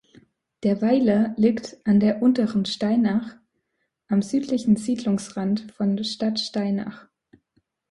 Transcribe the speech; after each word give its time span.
Der 0.63 0.81
Weiler 0.81 1.35
liegt 1.37 1.77
an 1.85 1.99
der 1.99 2.23
Unteren 2.23 2.65
Steinach 2.65 3.35
am 4.07 4.23
südlichen 4.23 4.75
Siedlungsrand 4.75 5.71
von 5.73 6.03
Stadtsteinach. 6.03 7.05